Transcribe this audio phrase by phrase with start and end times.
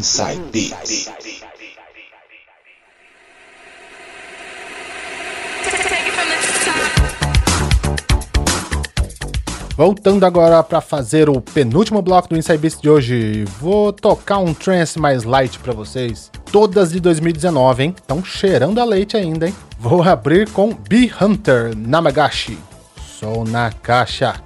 [0.00, 1.10] Inside Beats.
[9.76, 14.54] Voltando agora para fazer o penúltimo bloco do Inside Beats de hoje, vou tocar um
[14.54, 16.30] trance mais light para vocês.
[16.50, 17.94] Todas de 2019, hein?
[17.94, 19.54] Estão cheirando a leite ainda, hein?
[19.78, 22.58] Vou abrir com Bee Hunter Namagashi.
[23.18, 24.42] Sou na caixa.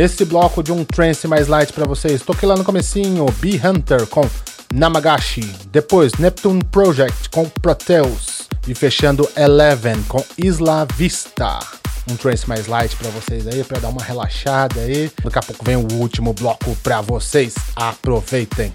[0.00, 4.06] Nesse bloco de um trance mais light para vocês, toquei lá no comecinho Bee Hunter
[4.06, 4.26] com
[4.72, 11.58] Namagashi, depois Neptune Project com Proteus e fechando Eleven com Isla Vista.
[12.10, 15.12] Um trance mais light para vocês aí, para dar uma relaxada aí.
[15.22, 17.54] Daqui a pouco vem o último bloco para vocês.
[17.76, 18.72] Aproveitem.